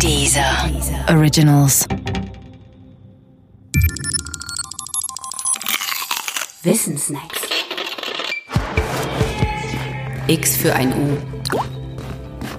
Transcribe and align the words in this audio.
Dieser 0.00 0.70
Originals. 1.08 1.86
Wissensnacks. 6.62 7.40
X 10.26 10.56
für 10.56 10.74
ein 10.74 10.92
U. 10.92 11.16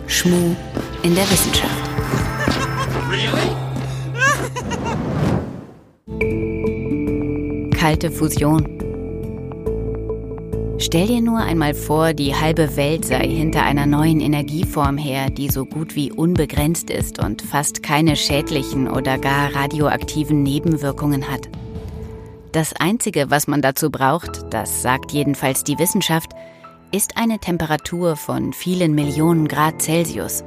Schmu 0.08 0.56
in 1.04 1.16
der 1.16 1.24
Wissenschaft. 1.30 1.72
Kalte 7.78 8.12
Fusion. 8.12 8.75
Stell 10.86 11.08
dir 11.08 11.20
nur 11.20 11.40
einmal 11.40 11.74
vor, 11.74 12.14
die 12.14 12.36
halbe 12.36 12.76
Welt 12.76 13.06
sei 13.06 13.28
hinter 13.28 13.64
einer 13.64 13.88
neuen 13.88 14.20
Energieform 14.22 15.00
her, 15.00 15.32
die 15.32 15.50
so 15.50 15.66
gut 15.66 15.96
wie 15.96 16.12
unbegrenzt 16.12 16.92
ist 16.92 17.18
und 17.18 17.42
fast 17.42 17.82
keine 17.82 18.16
schädlichen 18.16 18.88
oder 18.88 19.18
gar 19.18 19.56
radioaktiven 19.56 20.44
Nebenwirkungen 20.44 21.28
hat. 21.28 21.50
Das 22.52 22.74
Einzige, 22.74 23.32
was 23.32 23.48
man 23.48 23.64
dazu 23.64 23.90
braucht, 23.90 24.54
das 24.54 24.84
sagt 24.84 25.12
jedenfalls 25.12 25.64
die 25.64 25.80
Wissenschaft, 25.80 26.34
ist 26.92 27.18
eine 27.18 27.40
Temperatur 27.40 28.16
von 28.16 28.54
vielen 28.54 28.94
Millionen 28.94 29.48
Grad 29.48 29.82
Celsius. 29.82 30.44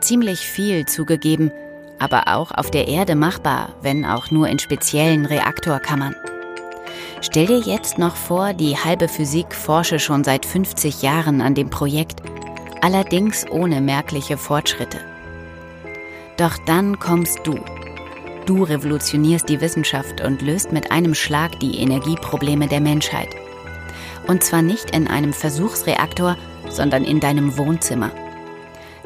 Ziemlich 0.00 0.38
viel 0.38 0.86
zugegeben, 0.86 1.50
aber 1.98 2.28
auch 2.28 2.52
auf 2.52 2.70
der 2.70 2.86
Erde 2.86 3.16
machbar, 3.16 3.74
wenn 3.82 4.04
auch 4.04 4.30
nur 4.30 4.46
in 4.46 4.60
speziellen 4.60 5.26
Reaktorkammern. 5.26 6.14
Stell 7.22 7.46
dir 7.46 7.60
jetzt 7.60 7.98
noch 7.98 8.14
vor, 8.14 8.52
die 8.52 8.76
halbe 8.76 9.08
Physik 9.08 9.54
forsche 9.54 9.98
schon 9.98 10.22
seit 10.22 10.44
50 10.44 11.02
Jahren 11.02 11.40
an 11.40 11.54
dem 11.54 11.70
Projekt, 11.70 12.20
allerdings 12.82 13.46
ohne 13.50 13.80
merkliche 13.80 14.36
Fortschritte. 14.36 14.98
Doch 16.36 16.58
dann 16.66 16.98
kommst 16.98 17.40
du. 17.44 17.58
Du 18.44 18.62
revolutionierst 18.62 19.48
die 19.48 19.60
Wissenschaft 19.60 20.20
und 20.20 20.42
löst 20.42 20.70
mit 20.70 20.92
einem 20.92 21.14
Schlag 21.14 21.58
die 21.58 21.78
Energieprobleme 21.78 22.68
der 22.68 22.80
Menschheit. 22.80 23.28
Und 24.28 24.44
zwar 24.44 24.62
nicht 24.62 24.90
in 24.94 25.08
einem 25.08 25.32
Versuchsreaktor, 25.32 26.36
sondern 26.68 27.04
in 27.04 27.20
deinem 27.20 27.56
Wohnzimmer. 27.56 28.10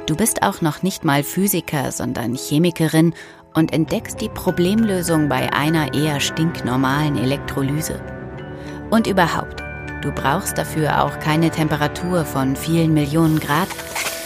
Du 0.06 0.16
bist 0.16 0.42
auch 0.42 0.60
noch 0.60 0.82
nicht 0.82 1.04
mal 1.04 1.22
Physiker, 1.22 1.92
sondern 1.92 2.34
Chemikerin 2.34 3.14
und 3.54 3.72
entdeckst 3.72 4.20
die 4.20 4.28
Problemlösung 4.28 5.28
bei 5.28 5.52
einer 5.52 5.94
eher 5.94 6.20
stinknormalen 6.20 7.18
Elektrolyse. 7.18 8.00
Und 8.90 9.06
überhaupt, 9.06 9.62
du 10.02 10.12
brauchst 10.12 10.58
dafür 10.58 11.04
auch 11.04 11.18
keine 11.18 11.50
Temperatur 11.50 12.24
von 12.24 12.56
vielen 12.56 12.94
Millionen 12.94 13.38
Grad, 13.40 13.68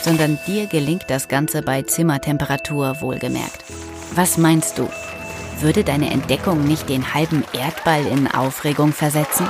sondern 0.03 0.39
dir 0.47 0.66
gelingt 0.66 1.05
das 1.08 1.28
Ganze 1.28 1.62
bei 1.62 1.83
Zimmertemperatur 1.83 3.00
wohlgemerkt. 3.00 3.64
Was 4.14 4.39
meinst 4.39 4.78
du? 4.78 4.89
Würde 5.61 5.84
deine 5.84 6.11
Entdeckung 6.11 6.64
nicht 6.64 6.88
den 6.88 7.14
halben 7.14 7.44
Erdball 7.53 8.06
in 8.06 8.27
Aufregung 8.27 8.92
versetzen? 8.92 9.48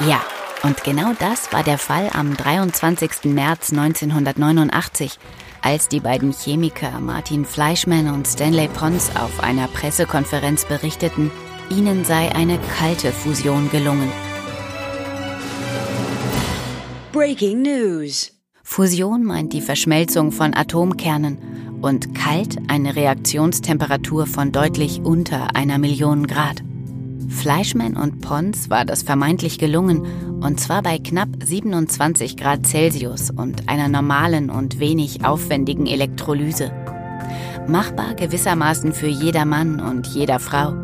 Ja, 0.00 0.20
und 0.62 0.84
genau 0.84 1.12
das 1.18 1.52
war 1.52 1.62
der 1.62 1.78
Fall 1.78 2.08
am 2.12 2.36
23. 2.36 3.24
März 3.24 3.72
1989, 3.72 5.18
als 5.60 5.88
die 5.88 6.00
beiden 6.00 6.32
Chemiker 6.32 7.00
Martin 7.00 7.44
Fleischmann 7.44 8.08
und 8.08 8.26
Stanley 8.26 8.68
Pons 8.68 9.10
auf 9.16 9.40
einer 9.40 9.68
Pressekonferenz 9.68 10.64
berichteten, 10.64 11.30
ihnen 11.70 12.04
sei 12.04 12.32
eine 12.34 12.58
kalte 12.78 13.12
Fusion 13.12 13.70
gelungen. 13.70 14.10
Breaking 17.12 17.62
News. 17.62 18.32
Fusion 18.62 19.24
meint 19.24 19.52
die 19.52 19.60
Verschmelzung 19.60 20.32
von 20.32 20.54
Atomkernen 20.54 21.78
und 21.82 22.14
kalt 22.14 22.56
eine 22.68 22.96
Reaktionstemperatur 22.96 24.26
von 24.26 24.52
deutlich 24.52 25.00
unter 25.02 25.54
einer 25.56 25.78
Million 25.78 26.26
Grad. 26.26 26.62
Fleischmann 27.32 27.96
und 27.96 28.20
Pons 28.20 28.70
war 28.70 28.84
das 28.84 29.02
vermeintlich 29.02 29.58
gelungen, 29.58 30.40
und 30.40 30.60
zwar 30.60 30.82
bei 30.82 30.98
knapp 30.98 31.28
27 31.42 32.36
Grad 32.36 32.66
Celsius 32.66 33.30
und 33.30 33.68
einer 33.68 33.88
normalen 33.88 34.50
und 34.50 34.78
wenig 34.78 35.24
aufwendigen 35.24 35.86
Elektrolyse. 35.86 36.70
Machbar 37.66 38.14
gewissermaßen 38.14 38.92
für 38.92 39.08
jeder 39.08 39.44
Mann 39.44 39.80
und 39.80 40.06
jeder 40.08 40.38
Frau. 40.38 40.74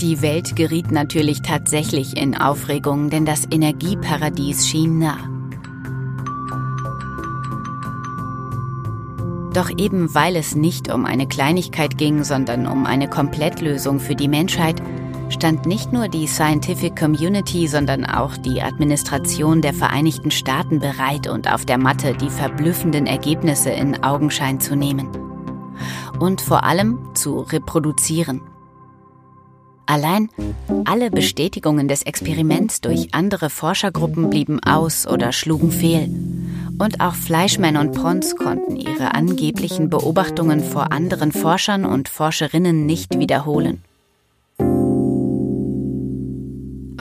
Die 0.00 0.22
Welt 0.22 0.56
geriet 0.56 0.90
natürlich 0.90 1.42
tatsächlich 1.42 2.16
in 2.16 2.36
Aufregung, 2.36 3.10
denn 3.10 3.24
das 3.24 3.46
Energieparadies 3.50 4.66
schien 4.66 4.98
nah. 4.98 5.18
Doch 9.52 9.70
eben 9.76 10.14
weil 10.14 10.36
es 10.36 10.54
nicht 10.54 10.92
um 10.92 11.04
eine 11.04 11.26
Kleinigkeit 11.26 11.98
ging, 11.98 12.24
sondern 12.24 12.66
um 12.66 12.86
eine 12.86 13.08
Komplettlösung 13.08 14.00
für 14.00 14.14
die 14.14 14.28
Menschheit, 14.28 14.80
stand 15.30 15.66
nicht 15.66 15.92
nur 15.92 16.08
die 16.08 16.26
Scientific 16.26 16.96
Community, 16.96 17.66
sondern 17.66 18.04
auch 18.04 18.36
die 18.36 18.60
Administration 18.60 19.62
der 19.62 19.72
Vereinigten 19.72 20.30
Staaten 20.30 20.80
bereit 20.80 21.28
und 21.28 21.52
auf 21.52 21.64
der 21.64 21.78
Matte 21.78 22.14
die 22.14 22.30
verblüffenden 22.30 23.06
Ergebnisse 23.06 23.70
in 23.70 24.02
Augenschein 24.02 24.60
zu 24.60 24.76
nehmen. 24.76 25.08
Und 26.18 26.40
vor 26.40 26.64
allem 26.64 27.14
zu 27.14 27.40
reproduzieren. 27.40 28.42
Allein 29.86 30.28
alle 30.84 31.10
Bestätigungen 31.10 31.88
des 31.88 32.02
Experiments 32.02 32.80
durch 32.80 33.12
andere 33.12 33.50
Forschergruppen 33.50 34.30
blieben 34.30 34.60
aus 34.62 35.06
oder 35.06 35.32
schlugen 35.32 35.72
fehl. 35.72 36.08
Und 36.78 37.00
auch 37.00 37.14
Fleischmann 37.14 37.76
und 37.76 37.92
Pons 37.92 38.36
konnten 38.36 38.76
ihre 38.76 39.14
angeblichen 39.14 39.90
Beobachtungen 39.90 40.62
vor 40.62 40.92
anderen 40.92 41.32
Forschern 41.32 41.84
und 41.84 42.08
Forscherinnen 42.08 42.86
nicht 42.86 43.18
wiederholen. 43.18 43.82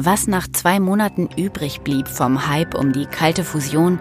Was 0.02 0.28
nach 0.28 0.48
zwei 0.50 0.80
Monaten 0.80 1.28
übrig 1.36 1.82
blieb 1.82 2.08
vom 2.08 2.48
Hype 2.48 2.74
um 2.74 2.94
die 2.94 3.06
kalte 3.06 3.44
Fusion, 3.44 4.00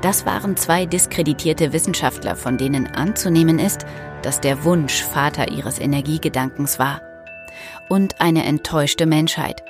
das 0.00 0.24
waren 0.24 0.56
zwei 0.56 0.86
diskreditierte 0.86 1.74
Wissenschaftler, 1.74 2.34
von 2.34 2.56
denen 2.56 2.86
anzunehmen 2.86 3.58
ist, 3.58 3.84
dass 4.22 4.40
der 4.40 4.64
Wunsch 4.64 5.02
Vater 5.02 5.52
ihres 5.52 5.78
Energiegedankens 5.78 6.78
war. 6.78 7.02
Und 7.90 8.22
eine 8.22 8.46
enttäuschte 8.46 9.04
Menschheit. 9.04 9.62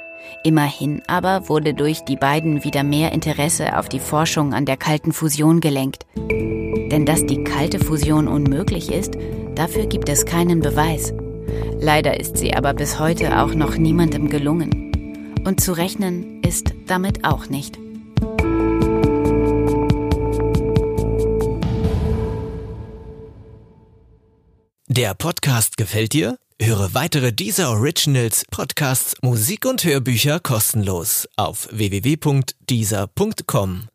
Immerhin 0.45 1.03
aber 1.09 1.49
wurde 1.49 1.75
durch 1.75 2.05
die 2.05 2.17
beiden 2.17 2.63
wieder 2.63 2.85
mehr 2.85 3.11
Interesse 3.11 3.77
auf 3.77 3.89
die 3.89 3.99
Forschung 3.99 4.55
an 4.55 4.67
der 4.67 4.77
kalten 4.77 5.13
Fusion 5.13 5.59
gelenkt. 5.59 6.07
Denn 6.15 7.05
dass 7.05 7.27
die 7.27 7.43
kalte 7.43 7.81
Fusion 7.81 8.29
unmöglich 8.29 8.93
ist, 8.93 9.15
dafür 9.57 9.87
gibt 9.87 10.09
es 10.09 10.25
keinen 10.25 10.61
Beweis. 10.61 11.13
Leider 11.81 12.21
ist 12.21 12.37
sie 12.37 12.55
aber 12.55 12.75
bis 12.75 13.01
heute 13.01 13.43
auch 13.43 13.55
noch 13.55 13.77
niemandem 13.77 14.29
gelungen. 14.29 14.84
Und 15.45 15.61
zu 15.61 15.73
rechnen 15.73 16.43
ist 16.43 16.73
damit 16.87 17.25
auch 17.25 17.49
nicht. 17.49 17.79
Der 24.89 25.15
Podcast 25.15 25.77
gefällt 25.77 26.13
dir? 26.13 26.39
Höre 26.63 26.95
weitere 26.95 27.33
dieser 27.33 27.71
Originals, 27.71 28.45
Podcasts, 28.51 29.17
Musik 29.23 29.67
und 29.67 29.83
Hörbücher 29.83 30.39
kostenlos 30.39 31.29
auf 31.37 31.69
www.dieser.com. 31.73 33.89